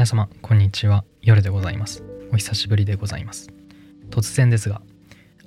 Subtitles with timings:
[0.00, 1.04] 皆様こんにちは。
[1.20, 2.02] 夜でございます。
[2.32, 3.50] お久しぶりでございます。
[4.08, 4.80] 突然ですが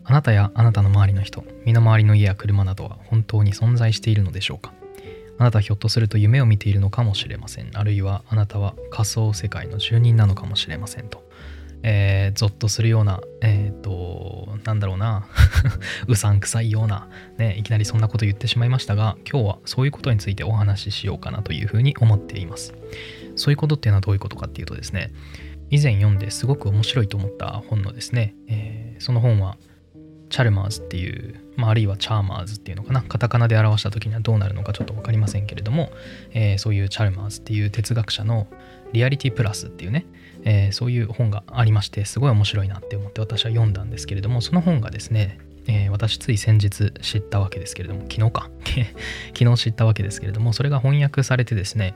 [0.03, 4.71] あなたやあなたの周りの人身の回りの家や車などは本当に存在しているのでしょうか？
[5.39, 7.71] あなたひょっとすると夢を見ているのかもしれません。
[7.73, 11.27] あるいはあなたは仮想世界の住人なのかもしれませんと。
[11.81, 15.27] えー、ゾッとするような、えっ、と、なんだろうな、
[16.07, 22.73] うさんくさいような、ね、いきなりそんなこと言ってしまいましたが、今日はそういうことについてお話ししようかなというふうに思っています。
[23.35, 25.11] そういうことっていうのはどういうことかっていうとですね、
[25.69, 29.57] 以前読んですごく面白いと思った本のですね、えー、その本は、
[30.29, 35.91] チャルマーズっていう、まあ、あるいはチャーマーズっていうのかな、カタカナで表した時にはどうなるのかちょっと分かりませんけれども、
[36.31, 38.47] えー、そういうチャルマーズっていう哲学者の
[38.93, 40.07] リアリティプラスっていうね、
[40.43, 45.37] えー、そういう本がありまして、すごい面白いなって思って私は読んだんですけれども、その本がですね、
[45.67, 48.49] えー、私つい先日知ったわけですけれども、昨日か。
[49.37, 51.93] 昨日知ったわけですけれども、それが翻訳されてですね、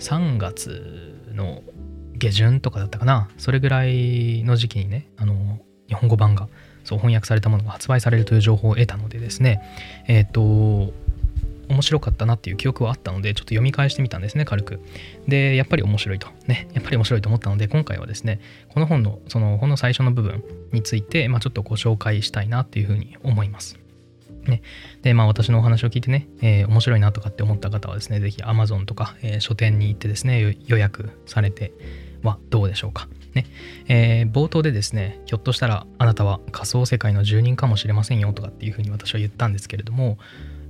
[0.00, 1.62] 3月の
[2.16, 3.28] 下旬とかだったかな。
[3.38, 6.48] それぐらいの時期にねあの日本語版が
[6.84, 9.62] そう翻訳されたものが発売されるという情報を得たのでですね。
[10.06, 10.92] えっ、ー、と
[11.70, 14.80] 面白かったなっていう記憶はあったのでちょっと読み返してみたんですね軽く。
[15.28, 16.28] でやっぱり面白いと。
[16.46, 23.79] ねやっぱり面白いと思ったので今回はですねこの本のその本の最初の部分について、まあ、ちょっとご紹介したいなっていうふうに思います。
[24.46, 24.62] ね、
[25.02, 31.72] で、まあ私のお話を聞いてね、えー、面白いなとかって思った方はですね、ぜひ Amazon とか、えー、書店に行ってですね、予約されて
[32.22, 33.08] はどうでしょうか。
[33.34, 33.46] ね
[33.86, 40.18] えー、冒頭でですね、ひょっとしたらあなたは仮想世界の住人かもしれませんよとかっていうふうに私は言ったんですけれども、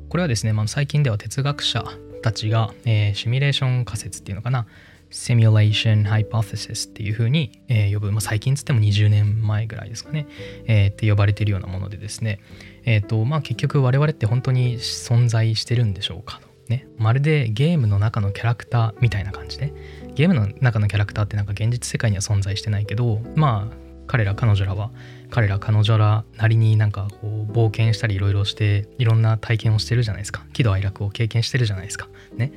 [0.08, 1.84] これはですね、まあ、最近では哲学者
[2.22, 4.66] たちが、えー、シミュレーション仮説っていうのかな、
[5.10, 10.26] Simulation Hypothesis っていうふうに、えー、呼ぶ、まあ、最近つっても20年前ぐらいですかね、
[10.66, 12.40] えー、って呼ばれているようなものでですね、
[12.84, 19.72] え、ー、とまあ結局我々って本当に存在してるんでしょうかね、まるでゲームの中のキャラクターみたいな感じで。
[20.14, 24.90] ゲームの中のキャラクターってなんか現実世界には存在してないけどまあ彼ら彼女らは
[25.30, 30.44] 彼ら彼女らなりになんかこう冒険したりいろいろしていろんな体験をしてるじゃないですか。
[30.52, 32.08] 喜怒哀楽を経験してるじゃないですか。
[32.36, 32.52] ね。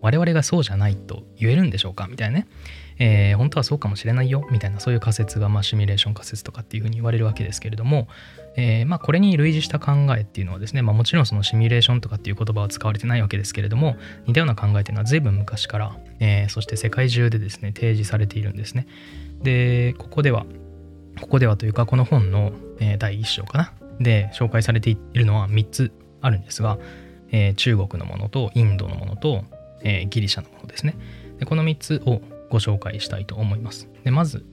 [0.00, 2.06] 我々がそうじゃないと言えるんでしょうか？
[2.08, 2.46] みたいなね、
[2.98, 8.08] えー、本当はそうかもしれないよみたいなそういう仮説が、まあ、シミュレーション仮説とかっていうふうに言われるわけですけれども、
[8.56, 18.86] えー、まあ、これに類似した考えっていうのはですね、まあ、もちろんそのシミュレーションとかっていう言葉は使われてないわけですけれども似たような考えっていうのは随分昔から、えー、そして世界中でですね提示されているんですね。
[19.42, 20.44] でここでは
[21.20, 23.72] ここではというかこの本の、え第1章かな。
[24.00, 26.78] で紹介されているのは3つあるんですが、
[27.32, 29.44] え中国のものとインドのものと
[29.82, 30.96] えー、ギリシャのものですね。
[31.38, 33.88] でこの3つをご紹介したいと思います。
[34.04, 34.44] でまず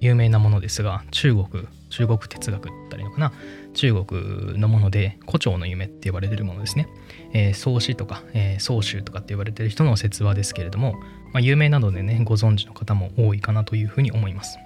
[0.00, 3.32] 有名なものですが中国中国哲学って言ったらいいのかな。
[3.74, 6.88] 中国のもので胡蝶の夢って呼ばれてるものですね、
[7.32, 10.94] えー、創始とか、えー、宗宗とかって呼ばれてる人の説話ですけれども、
[11.32, 14.58] まあ、有名なのでねご存知の方も多いかなというふうに思います。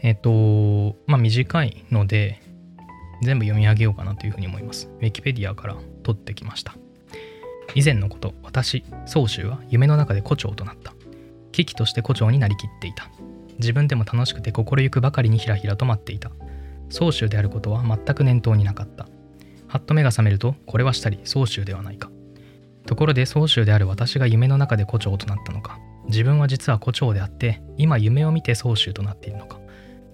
[0.00, 2.40] えっ、ー、とまあ短いので
[3.22, 4.88] 全部読み上げようかなというふうに思います。
[5.00, 6.74] ウィキペディアから取ってきました。
[7.74, 10.94] 以前のこと私宗州は夢の中で胡蝶となった。
[11.52, 13.08] 危機として胡蝶になりきっていた。
[13.58, 16.30] 自分でも楽しくて心ゆくばかりにひらひらと待っていた。
[16.88, 19.08] 宗州であることは全く念頭になかった。
[19.68, 22.10] はっと目が覚めるとこれはしたり宗州ではないか。
[22.86, 25.78] ところで宗州である私が夢の中で胡蝶となったのか。
[26.06, 29.58] 自分は実は胡蝶であって今夢を見て宗州となっているのか。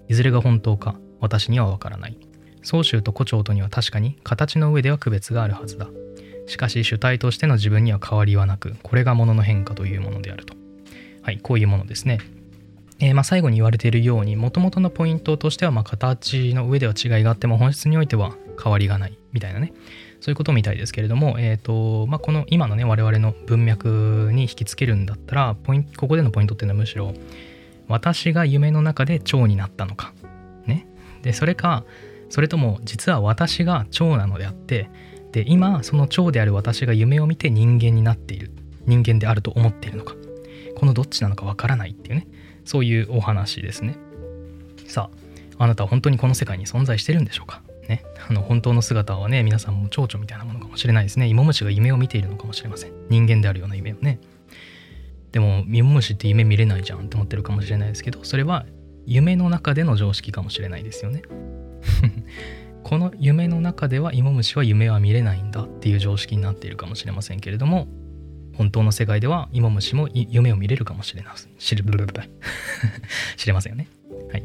[0.08, 2.18] いずれが本当か私にはわからない。
[2.62, 5.88] 宗州と胡蝶とには確かに形の上では区別があるはずだ。
[6.50, 10.54] しかし主体としての自分には変わりはなくこれが物の変化というものであると。
[11.22, 12.18] はいこういうものですね。
[12.98, 19.72] えー、まあ最後に言われているようにもともとのポイントとしてはまあ形の上では違いがあっても本質においては変わりがないみたいなね。
[20.20, 27.14] そういうことみたいですけれども、えーとまあ、この今のね我々の文脈に引きつけるんだったらポインここでのポイントっていうのはむしろ
[27.88, 30.12] 私が夢の中で蝶になったのか
[30.66, 30.86] ね。
[31.22, 31.84] でそれか
[32.28, 34.90] それとも実は私が蝶なのであって
[35.32, 38.50] で今その蝶である私が夢を見て人間になっている
[38.86, 40.14] 人間であると思っているのか。
[40.76, 42.26] このどっちなのかわからないっていうね。
[42.64, 43.96] そういうお話ですね。
[44.86, 45.10] さ
[45.58, 47.62] ああなたは本当にこの世界に存在してるんでしょうか？
[47.88, 51.26] ね、あの本当の姿はね皆さんも蝶々みたいなものかもしれないですね。
[51.26, 52.92] 芋虫が夢を見ているのかもしれません。
[53.08, 54.20] 人間であるような夢をね。
[55.32, 58.66] でも芋虫って夢見れないじゃんって思ってるかもしれないですけどそれは
[59.06, 61.22] 夢の中での常識かもしれないですよね。
[62.82, 67.86] この夢の中では芋虫は夢は見れないんだっていう常識になっているかもしれませんけれども
[68.60, 71.82] 本当の世界では芋虫も夢を見れるかもしれない知れ
[73.36, 73.88] 知れませんよね。
[74.30, 74.44] はい。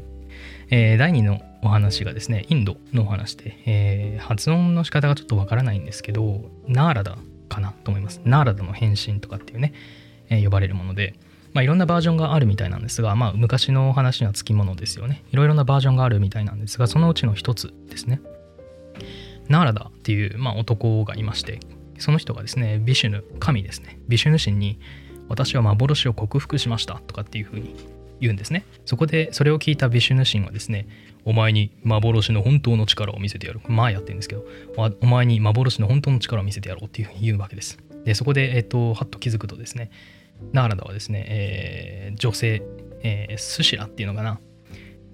[0.70, 7.18] えー、第2のお話がですね、インドのお話で、えー、発音の仕方がちょっとわからないんですけど、ナーラダ
[7.50, 8.22] かなと思います。
[8.24, 9.74] ナーラダの変身とかっていうね、
[10.30, 11.16] えー、呼ばれるもので、
[11.56, 15.24] まあ、いろんなバージョンがあるみたいなんですが、まあ、昔の話にはつきものですよね。
[15.32, 18.20] いろいろなバージョンがあるみたいなんですがそのうちの一つですね。
[19.48, 21.62] ナーラダっていう、まあ、男がいまして
[21.98, 23.98] その人がですねビシュヌ神ですね。
[24.10, 24.80] ビシュヌ神に
[25.30, 27.74] 私は幻を克服しましたとかっていうふうに
[28.20, 28.66] 言うんですね。
[28.86, 30.90] そこでそれを聞いたビシュヌ神はですね
[31.24, 34.46] お前に幻の本当の力を見せてやるまあやってるんですけど
[35.02, 37.78] お前に幻の本当の力を見せてやろうっていうふうに言うわけです。
[38.04, 39.90] でそこでえっ、とはっと気づくとですね
[40.54, 42.64] ナーラダはですね、えー、女性、
[43.04, 44.42] えー、スシラっていうのかなちょっ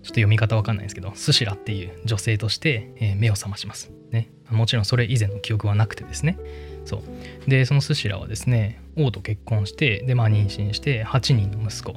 [0.02, 3.92] と読み方わかんないんですけど、スシラっていう女性として、えー、目を覚まします。
[4.10, 4.32] ね。
[4.50, 6.40] もちろんそれ以前の記憶はなくてですね。
[6.86, 7.04] そ
[7.46, 7.50] う。
[7.50, 11.96] で、そのスシラはですね、王と結婚して、で、まあ妊娠して、8人の息子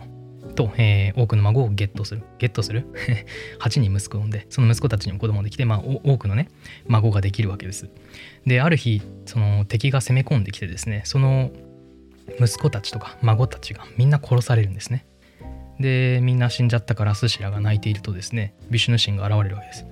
[0.54, 2.22] と、えー、多くの孫をゲットする。
[2.38, 2.86] ゲットする
[3.60, 6.48] ?8 人息子を産んで、その息子たちにも子供できて、まあ、多くのね、
[6.86, 7.88] 孫ができるわけです。
[8.46, 11.50] で、ある日、その敵が攻め込んできてですね、その
[12.40, 15.06] 息子たちとか孫たちがみんな殺されるんですね。
[15.80, 19.86] で、みんな死んじゃったからスシラが泣いているとですね、ビシュヌ神が現れるわけです。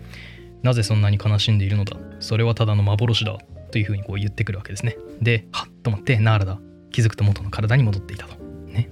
[0.62, 1.96] なぜそんなに悲しんでいるのだ？
[2.20, 3.38] それはただの幻だ
[3.70, 4.96] というふうにこう言ってくるわけですね。
[5.20, 6.58] で、はっと思って、ナーラだ。
[6.90, 8.37] 気づくと元の体に戻っていたと。
[8.67, 8.90] ね。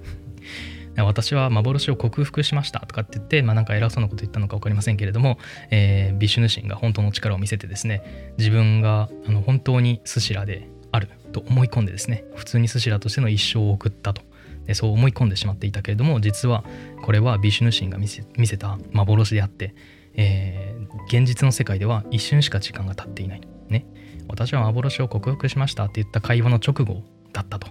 [0.97, 5.39] 私は幻を克服しましたとかって言って、まあ、なんか偉そうなこと言ったのか分かりませんけれども、
[5.69, 14.21] えー、ビシュヌ神が本当の力を見せてですね自分があの本当にスシラであると思い込んでですね普通にスシラとしての一生を送ったと。
[14.65, 16.63] でそう思い込んでしまっていたけれども実は
[17.01, 19.73] これはビシュヌ神が見せ見せた幻であって、
[20.13, 23.41] えー、現実の世界では一瞬しか時間が経っていない。
[23.69, 23.85] ね。
[24.27, 27.67] 私は幻を克服しましたって言った会話の直後だったと。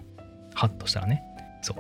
[0.55, 1.23] ハッとしたらね。
[1.63, 1.75] そ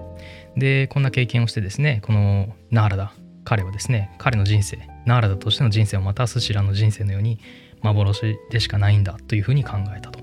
[0.57, 0.61] う。
[0.61, 3.13] でこんな経験をしてですねこのナーラダ
[3.45, 7.39] 彼はですね彼の人生ナーラダとしての人生をまたスシラの人生のように
[7.83, 10.21] 幻でしかないんだというふうに考えたと、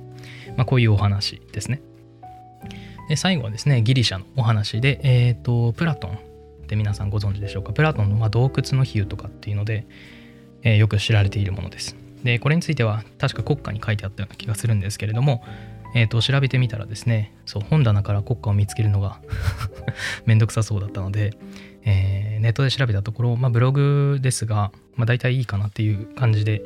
[0.58, 1.82] まあ、こういうお話ですね。
[3.08, 6.16] で最後はですねギリシャのお話で、え、ー、とプラトンっ
[6.68, 7.72] て皆さんご存知でしょうか？
[7.72, 9.88] プラトンのま洞窟の比喩とかっていうので、
[10.64, 11.96] えー、よく知られているものです。
[12.24, 15.44] でこれについては確か国家に書いてあったような気がするんですけれども
[15.94, 19.20] えーと、調べてみたらですねそう本棚から国家を見つけるのが
[20.26, 21.34] めんどくさそうだったので、
[21.84, 26.62] えー、ネットで調べたところ、まあ、ブログですが、まあ、大体いいかなっていう感じで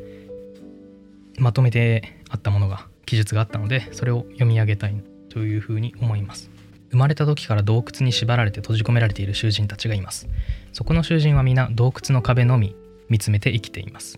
[1.37, 4.95] まとめてあったものが記述があったのでそれを読み上げたい
[5.27, 6.49] というふうに思います。
[6.91, 10.29] 生まれた時から洞窟に縛られて閉じ込められている囚人たちがいます。
[10.71, 12.73] そこの囚人は皆洞窟の壁のみ
[13.09, 14.17] 見つめて生きています。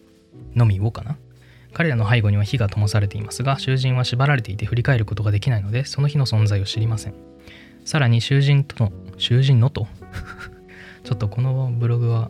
[0.54, 1.18] のみをかな。
[1.74, 7.16] 彼らの背後には火が灯されていますが囚人は縛られていて振り返ることができないのでその火の存在を知りません。
[7.86, 9.88] さらに囚人との囚人のと？
[11.04, 12.30] ちょっとこのブログは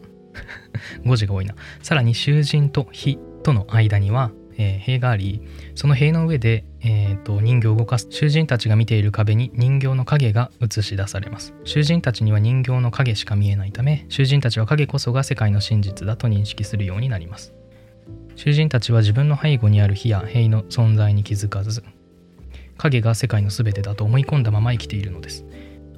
[1.06, 1.56] 語字が多いな。
[1.82, 5.42] さらに囚人と火との間には、えー、塀があり
[5.76, 11.54] その塀の上で、えーと、人形を動かす囚人たちが見ている壁に人形の影が映し出されます。
[11.64, 17.54] 囚人たちには人形の影しか見えないため囚人たちは影こそが世界の真実だと認識するようになります。
[18.36, 21.84] 囚人たちは自分の背後にある火や塀の存在に気づかず
[22.78, 25.46] 影が世界の全てだと思い込んだまま生きているのです。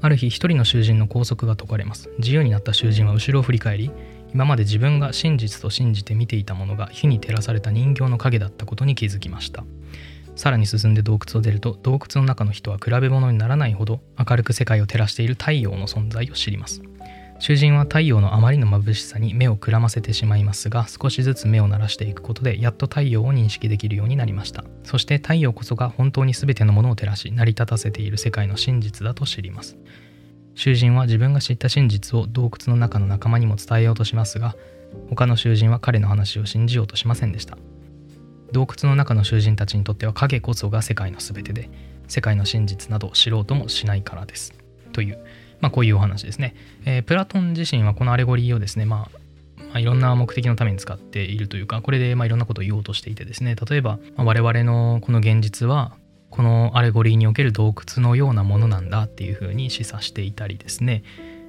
[0.01, 2.09] ある日一人の囚人の拘束が解かれます。
[2.19, 3.91] 自由になった囚人は後ろを振り返り
[4.35, 9.63] 今まで自分が真実と信じて見ていたものが火に照らされた人形の影だったことに気づきました。
[10.35, 16.81] さらに進んで洞窟を出ると洞窟の中の人は比べ物にならないほど明るく世界を照らしている太陽の存在を知ります。
[17.39, 24.65] 囚人は太陽のあまりの眩しさに目をくらませてしまいますが少しずつ目を慣らしていくことでやっと太陽を認識できるようになりました。
[24.83, 29.77] そして太陽こそが本当に全てのものを照らし成り立たせている世界の真実だと知ります。
[30.55, 34.55] 囚人は自分が知った真実を洞窟の中の仲間にも伝えようとしますが
[35.09, 37.57] 他の囚人は彼の話を信じようとしませんでした
[38.51, 41.69] 洞窟の中の囚人たちにとっては影こそが世界の全てで
[42.07, 44.53] 世界の真実などを知ろうともしないからです
[44.93, 45.19] という
[45.61, 46.55] まあ、こういうお話ですね。
[46.85, 49.17] えー、プラトン自身はこのアレゴリーをですね、まあ、
[49.57, 55.95] まあ、いろんな目的のために使っているというか、これでまあいろんなことを言おうとしていてですね、例えば、我々のこの現実は、
[56.35, 61.03] このアレゴリーにおける洞窟のようなものなんだっていうふうに示唆していたりですね、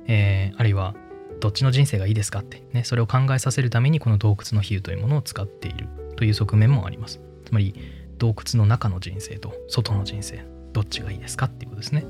[0.07, 0.95] えー、あるいは、
[1.41, 7.21] どっちの人生がいいですかって、ね、それを考えさせるためにこの洞窟の比喩というものを使っているという側面もあります。
[7.45, 7.75] つまり、
[8.19, 12.07] 洞窟の中の人生と外の人生、どっちがいいですかっていうことですね。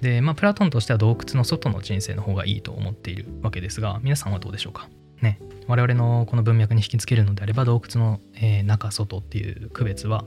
[0.00, 4.88] で、まあ、プラトンとしては洞窟の外の人生の方がいいと思っているわけですが、皆さんはどうでしょうか？
[5.20, 5.38] ね。
[5.68, 10.24] 我々のこの文脈に引きつけるのであれば、洞窟の、えー、中、外っていう区別は、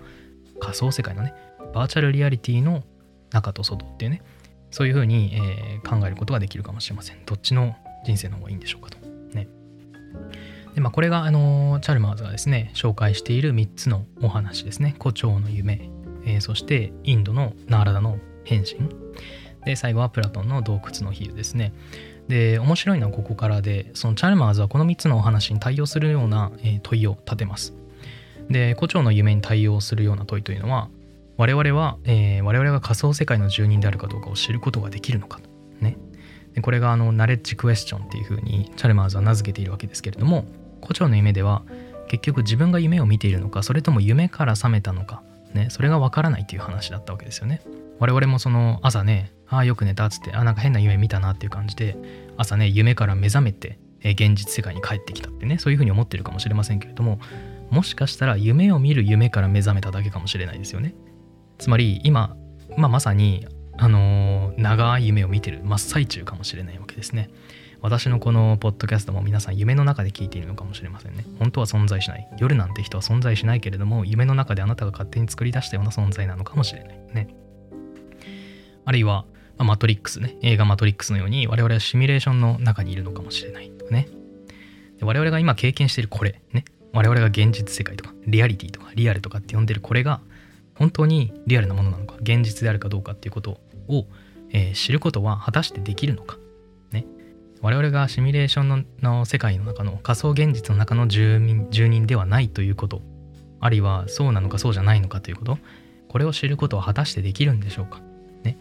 [0.60, 1.34] 仮想世界のね、
[1.78, 2.84] バーチャルリアリティの
[3.32, 4.24] 中と外っていうね、
[4.72, 7.24] そういうふうに、えー、考えることができるかもしれません。
[7.26, 8.98] どっちの人生の方がいいんでしょうかと。
[9.34, 9.48] ね。
[10.74, 14.96] で、まあ、これが、あのチャルマーズがですね、紹介している3つのお話ですね。
[14.98, 15.90] 胡蝶の夢、
[16.26, 18.90] えー、そしてインドのナーラダの変身。
[19.68, 21.74] で最後はプラトンの洞窟の比喩ですね
[22.30, 27.74] で面白いのはここからでそのチャルマーズはこの3つのお話に対応するような、えー、問いを立てます
[28.50, 30.90] で胡蝶の夢に対応するような問いというのは
[31.38, 35.50] 我々は、えー、我々が仮想世界の住人であるかどうかを知ることができるのかと。
[35.80, 35.98] ね。
[36.54, 40.46] でこれがあのナレッジクエスチョンっていうふうにチャルマーズは名付けているわけですけれども
[40.82, 41.64] 胡蝶の夢では
[42.08, 45.22] 結局自分が夢を見ているのかそれとも夢から覚めたのか
[45.54, 45.68] ね。
[45.70, 47.62] それがわからないという話だったわけですよね。
[48.00, 51.98] 我々もその朝ねああよく寝たっつってあなんか変な夢見たなっていう感じで
[52.38, 57.20] 朝ね夢から目覚めて、え現実世界に帰ってきたってねそういうふうに思ってるかもしれませんけれども
[57.72, 60.94] もしかしたら夢を見る夢から目覚めただけかもしれないですよね。
[61.58, 62.36] つまり今、
[62.78, 63.48] まあ、まさに
[63.78, 67.30] あの、長い夢を見てる真っ最中かもしれないわけですね。
[67.80, 71.26] 私のこのポッドキャストも皆さん夢の中で聞いているのかもしれませんね。
[71.38, 72.28] 本当は存在しない。
[72.40, 77.36] 夜なんて人は存在しないけれども夢の中であなたが勝手に作り出したような存在なのかもしれないね。
[78.84, 79.26] あるいは、
[79.58, 80.38] まあ、マトリックスね。
[80.42, 84.08] 映画マトリックスのように我々はシミュレーションの中にいるのかもしれないとかね。
[84.98, 86.66] で我々が今経験しているこれね。
[86.94, 90.20] 我々が現実世界とかリアリティとかリアルとかって呼んでるこれが
[90.78, 94.06] 本当にリアルなものなのか現実であるかどうかっていうことを、
[94.52, 96.38] えー、知ることは果たしてできるのか、
[96.92, 97.06] ね、
[97.62, 103.02] 我々がシミュレーションの世界の中の仮想現実の中の住民住人ではないということ
[103.60, 105.58] あるいはそうなのかそうじゃないのかということ
[106.08, 108.02] これを知ることは果たしてできるんでしょうか、
[108.44, 108.58] ね、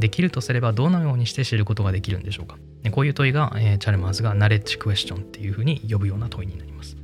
[0.00, 6.96] できるとすればどのようにして知ることができるんでしょうか、ね、こういう問いが、えー、チャルマーズがナレッジクエスチョンっていうふうに呼ぶような問いになります。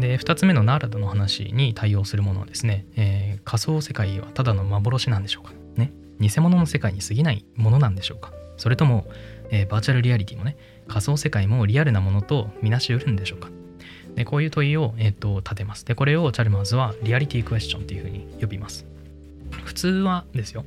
[0.00, 5.52] で2つ目のナーラドの話に対応するものはですね、えー、仮想世界はただの幻なんでしょうか。
[5.76, 5.92] ね。
[6.20, 8.32] 偽物の世界に過ぎないものなんでしょうか。
[8.56, 9.06] それとも、
[9.50, 10.56] えー、バーチャルリアリティもね
[10.88, 13.48] 仮想世界もリアルなものとみなしうるんでしょうか。
[14.14, 15.84] でこういう問いを、えーと、立てます。
[15.84, 18.84] でこれをチャルマーズはリアリティクエスチョンっていうふうに呼びます。
[19.64, 20.64] 普通はですよ。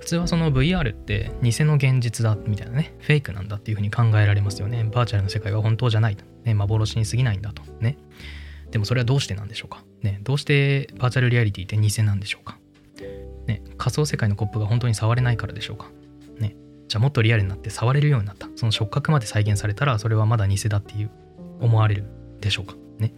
[0.00, 4.84] 普通はその VR って偽の現実だみたいなねフェイクなんだっていうふうに考えられますよね。
[4.84, 7.62] バーチャルの世界は本当じゃないと、ね、幻に過ぎないんだと。
[7.80, 7.98] ね。
[8.70, 12.58] でもそれはどうしてなんでしょうか、ね、どうしてバーチャルリアリティって偽なんでしょうか、
[13.46, 15.90] ね、仮想世界のコップが本当に触れないからでしょうか、
[16.38, 16.56] ね、
[16.88, 18.48] じゃあもっとリアルになって触れるようになった。
[18.56, 21.10] その触覚まで再現されたらそれはまだ偽だっていう
[21.60, 22.04] 思われる
[22.40, 22.74] でしょうか？
[22.98, 23.12] ね。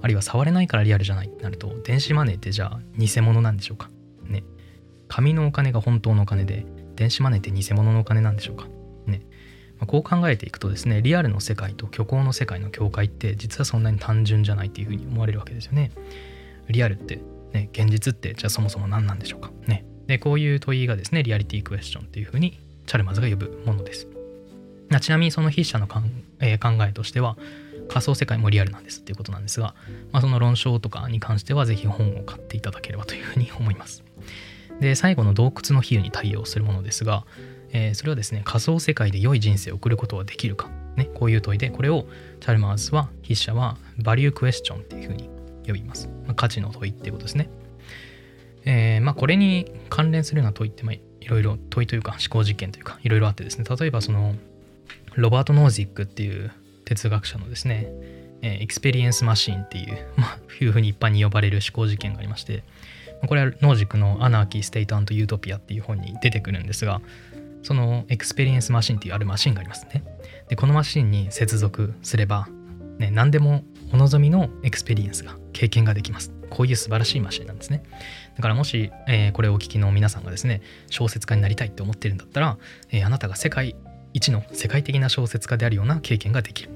[0.00, 3.88] あるいは触れないからリアルじゃないってなると電子マネーってじゃあ偽物なんでしょうか？
[4.24, 4.42] ね。
[5.08, 8.66] 紙のお金が本当のお金で電子マネーって偽物のお金なんでしょうか？
[9.82, 15.90] まこう考えていくとですねリアルの世界と虚構の世界の境界って実はそんなに単純じゃないっていうふうに思われるわけですよね。
[16.68, 17.20] リアルって、
[17.52, 19.50] ね、現実ってじゃあそもそも何なんでしょうか。
[19.66, 24.06] ね、でこういう問いがですねリアリティクエスチョンっていうふうにチャルマズが呼ぶものです。
[25.00, 26.00] ちなみにその筆者の考
[26.40, 27.36] え考えとしては
[27.88, 29.74] 仮想世界もリアルなんですっていうことなんですが、
[30.12, 34.04] まあ、その論証とかに関してはぜひ本を買っていただければというふうに思います。
[34.80, 37.24] で最後の洞窟の比喩に対応するものですが
[37.72, 42.06] えー、それはですね仮想世界で良い人生を送ることはできるか、ね、こういう問いでこれを
[42.40, 45.28] チャルマーズは筆者は value question っていうふうに
[45.66, 47.48] 呼びます、まあ、価値の問いっていうことですね、
[48.64, 53.64] えー、まあこれに関連するような問いって、まあ、いろいろ問いというか思考実験というかいろいろあってですね。
[53.64, 54.34] 例えばその
[55.14, 56.50] ロバート・ノージックっていう
[56.84, 57.88] 哲学者のですね、
[58.42, 62.64] え、 experience machine っていう、まあ、いうふうに一般に呼ばれる思考実験がありまして
[63.26, 67.00] これはノージックの Anarchy, State, and Utopia っていう本に出てくるんですが
[67.62, 70.04] その experience machine っていうあるマシンがありますね。
[70.48, 72.48] で、このマシンに接続すれば、
[72.98, 76.32] ね、何でもお望みの experience が、経験ができます。
[76.50, 77.82] こういう素晴らしいマシンなんですね。
[78.36, 82.58] だからもし、えー、これをお聞きの皆さんがですね、小説家になりたいって思ってるんだったら、
[82.90, 83.76] えー、あなたが世界
[84.12, 86.70] 一の世界的な小説家であるような経験ができる。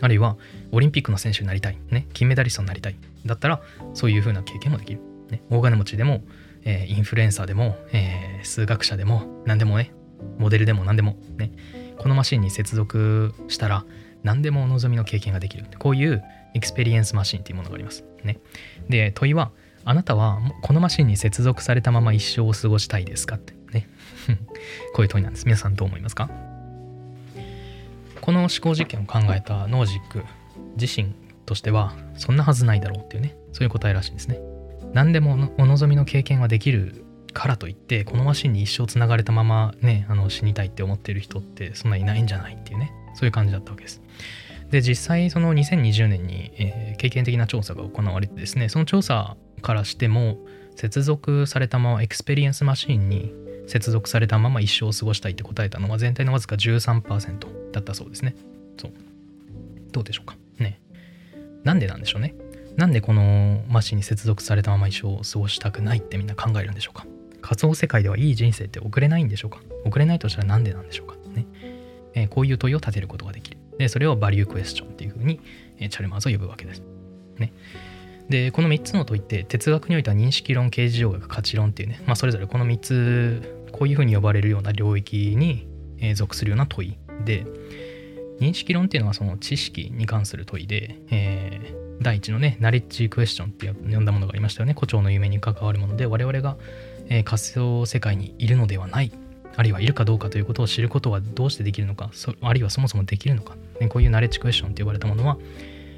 [0.00, 0.36] あるいは、
[0.72, 2.96] オリンピックの選手になりたい、ね、金メダリストになりたい。
[3.24, 3.62] だったら、
[3.94, 5.00] そういう風な経験もできる。
[5.30, 6.22] ね、大金持ちでも、
[6.66, 9.92] えー、インフルエンサーでも、えー、数学者でも何でもね
[10.38, 11.52] モデルでも何でもね
[11.96, 13.84] このマシンに接続したら
[14.22, 15.64] 何でもお望みの経験ができる。
[15.78, 16.22] こういう
[16.54, 18.04] experience machine っていうものがあります。
[18.24, 18.38] ね。
[18.88, 19.52] で問いは
[19.84, 23.54] あなたはこのマシンに接続されたまま一生を過ごしたいですかって。
[23.72, 23.88] ね。
[24.94, 25.44] こういう問いなんです。
[25.44, 26.28] 皆さんどう思いますか？
[28.20, 30.24] この思考実験を考えたノージック
[30.80, 33.36] 自身としてはそんなはずないだろうっていうね。
[33.52, 34.40] そういう答えらしいんですね。
[34.96, 42.92] 何でもお望みの経験ができるからといってこのマシンに一生つながれたままねあの死にたいって思ってる人ってそんないないんじゃないっていうね。
[43.12, 44.00] そういう感じだったわけです。
[44.70, 50.38] で実際その2020年に、えー、経験的な調査が行われてですねその調査からしても
[50.76, 53.34] 接続されたまま experience machine に
[53.66, 58.34] 接続されたまま一生を過ごしたいって答えたのは全体のわずか13%だったそうですね。
[58.80, 58.92] そう。
[59.92, 60.36] どうでしょうか。
[60.58, 60.80] ね。
[61.64, 62.34] なんでなんでしょうね。
[62.76, 67.06] なんでこのマシに接続されたまま一生を過ごしたくないってみんな考えるんでしょうか？
[67.40, 69.60] 仮想世界ではいい人生って送れないんでしょうか？
[69.84, 71.16] 送れないとしたら何でなんでしょうか？
[71.30, 71.46] ね、
[72.14, 73.58] えー、こういう問いを立てることができる。
[73.78, 75.40] でそれをバリュークエスチョンっていうふうに、
[75.78, 76.82] えー、チャルマーズを呼ぶわけです。
[77.38, 77.52] ね。
[78.28, 85.68] でこの3つの問いって哲学においては認識論形事情学価値論っていうね、まあ、それぞれこの3つこういうふうに呼ばれるような領域に、
[86.14, 87.46] 属するような問いで。
[88.38, 94.74] 認識論っていうのはその知識に関する問いで、えー、第一のねナレッジクエスチョンって呼んだものがありましたよね。
[94.74, 96.56] 胡蝶の夢に関わるもので我々が、
[97.08, 99.12] えー、仮想世界にいるのではない。
[99.58, 102.10] あるいはいるかどうかということを知ることはどうしてできるのか。
[102.42, 105.38] あるいはそもそもできるのか、ね、こういうナレッジクエスチョンって呼ばれたものは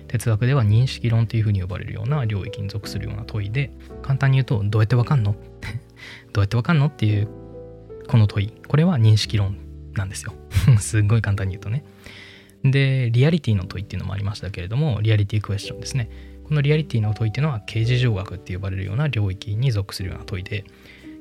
[0.06, 3.70] 哲学では認識論というふうに呼ばれるような領域に属するような問いで
[4.02, 5.34] 簡単に言うとどうやってわかんの？
[6.32, 7.28] どうやってわかんのっていう
[8.06, 8.52] この問い。
[8.66, 9.58] これは認識論
[9.94, 10.32] なんですよ。
[10.78, 11.84] すっごい簡単に言うとね。
[12.64, 16.10] でリアリティの問いっていうのもありましたけれどもリアリティクエスチョンですね。
[16.44, 20.64] このリアリティの問いっていうのは刑事上学って呼ばれるような領域に属するような問いで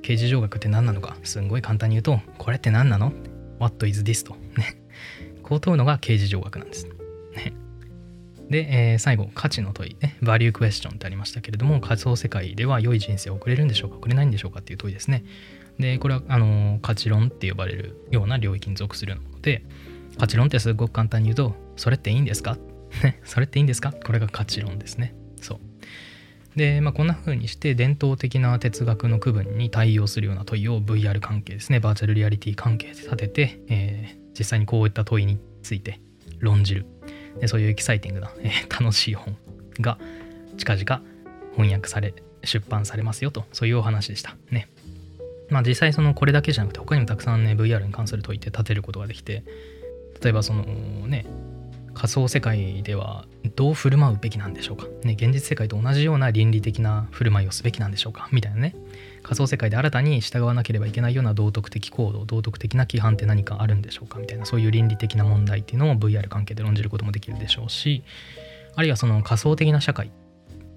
[0.01, 3.12] 刑事上学って何なのかすんごい簡単に言うとこれって何なの
[3.60, 4.25] ?What is this?
[4.25, 4.36] と。
[4.58, 4.82] ね。
[5.44, 6.86] こう問うのが刑事上学なんです、
[7.36, 7.53] ね、
[8.50, 9.98] で、えー、最後価値の問い。
[10.01, 10.17] ね。
[10.22, 13.98] バリュークエスチョンってありましたけれども仮想世界では良い人生を送れるんでしょうか？
[13.98, 15.25] 送れないんでしょうかっていう問いですね。
[15.77, 19.63] でこれはあの価値論って呼ばれるような領域に属するようなもので
[20.17, 22.57] 価値論ってすごく簡単に言うと、それっていいんですか？
[23.24, 23.91] それっていいんですか？
[23.91, 25.13] これが価値論ですね。
[25.41, 26.57] そう。
[26.57, 36.00] で、まあ、こんな風にして伝統的な哲学の区分に対応するような問いを VR 関係ですね、バーチャルリアリティ関係で立てて、えー、実際にこういった問いについて
[36.39, 36.86] 論じる。
[37.39, 39.38] でそういうエキサイティングな、 えー、楽しい本
[39.79, 40.00] が
[40.57, 41.01] 近々
[41.55, 44.36] 翻訳され、出版されますよと、そういうお話でした。
[44.50, 44.67] ね。
[45.50, 49.43] まあ実際そのこれだけじゃなくて他にもたくさんね VR に関する問いって立てることができて
[50.21, 51.25] 例えばそのね
[51.93, 58.29] 仮想世界ではどう振る舞うべきなんでしょうか、ね、現実世界と同じような倫理的な振る舞いをすべきなんでしょうか？
[58.31, 58.75] みたいなね。
[59.24, 64.20] 仮想世界で新たに従わなければいけないような道徳的行動道徳的な規範って何かあるんでしょうか？
[64.20, 64.46] みたいな。
[64.46, 68.03] そういう倫理的な問題っていうのを VR 関係で論じることもできるでしょうし
[68.75, 70.11] あるいはその仮想的な社会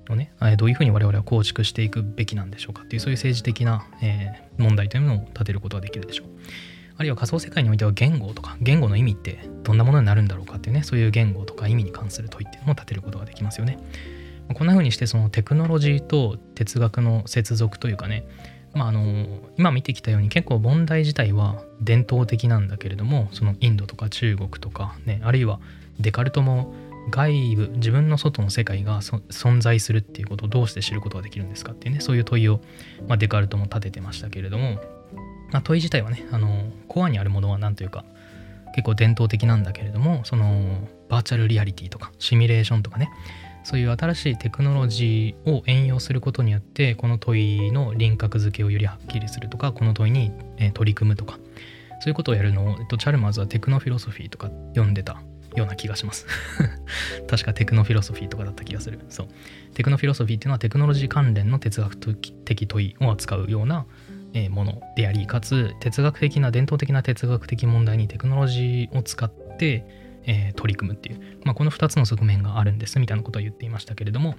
[0.08, 2.82] をねどういうふうに我々は構築していくべきなんでしょうか？
[2.82, 6.28] っていうそういう政治的な、え、問題というのを立てることができるでしょう。
[7.00, 13.78] あるいは仮想世界においては言語とか言語の意味ってどんなものになるんだろうかっていうねそういう言語とか意味に関する問いっていうのも立てることができますよね。
[14.52, 18.26] こんな風にしてそのテクノロジーと哲学の接続というかね
[18.74, 25.58] まあ、あの今見てきたように結構問題自体は伝統的なんだけれどもそのインドとか中国とかねあるいは
[25.98, 26.72] デカルトも
[27.10, 32.60] 外部自分の外の世界が存在するっていうことをどうして知ることができるんですかっていうねそういう問いを、
[33.08, 34.78] まあ、デカルトも立ててましたけれども
[35.52, 38.04] まあ、問い自体はねあのコアにあるものは何というか
[38.74, 43.10] 結構伝統的なんだけれどもそのバーチャルリアリティとかシミュレーションとかね
[43.64, 51.38] そういう新しいテクノロジーを援用することによってこの問いの輪郭付けをよりはっきりするとかこの問いに、え取り組むとか
[52.00, 55.20] そういうことをやるのを、えっと、チャルマーズはテクノフィロソフィーとか読んでた
[55.54, 56.26] ような気がします。
[57.28, 59.00] 確かテクノフィロソフィーとかだった気がする。
[59.08, 59.28] そう。
[59.74, 63.84] テクノフィロソフィーっていうのはテクノロジー関連の哲学的問いを扱うような
[64.50, 69.84] ものでありかつ哲学的な伝統的な哲学的問題にテクノロジーを使って、
[70.54, 74.36] 取り組むっていう、まあ、この2つの側面があるんですみたいなことを言っていましたけれども、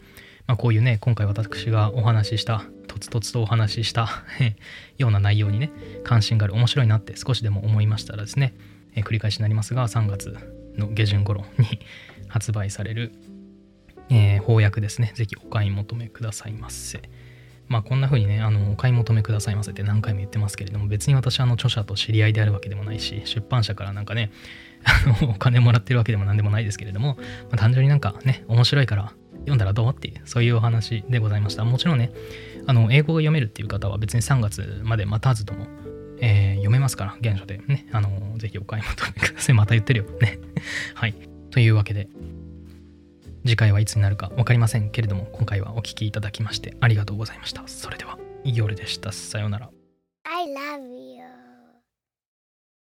[0.47, 4.07] まあ、こういうね今回私がお話ししたとつとつとお話しした
[4.97, 5.71] ような内容にね
[6.03, 8.53] 関心がある面白いなって少しでも思いましたらですね、
[8.95, 10.35] えー、繰り返しになりますが3月
[10.77, 11.79] の下旬頃に
[12.27, 13.11] 発売される、
[14.09, 17.01] えー、翻訳ですね是非お買い求めくださいませ。
[17.71, 24.29] まあこんな風にね、あの、お買い求めくださいませって何回も言ってますけれども、別に私あの著者と知り合いであるわけでもないし、出版社からなんかね、
[24.83, 31.63] あの、お金もらってるわけでも何でもないですけれども、まあ、単純になんかね、面白いから読んだらどうっていう、そういうお話でございました。
[31.63, 32.11] もちろんね、
[32.67, 35.67] あの、英語が読めるっていう方は別に3月まで待たずとも、
[36.19, 39.55] えー、読めますから、原書でね、あの、ぜひお買い求めください。
[39.55, 40.05] また言ってるよ。
[40.19, 40.39] ね。
[40.93, 41.15] はい。
[41.51, 42.09] というわけで、
[43.45, 47.63] 次回はいつになるか分かりませんけれども今回はお聴きいただきましてありがとうございました。
[47.65, 49.11] それでは夜でした。
[49.11, 49.80] さようなら。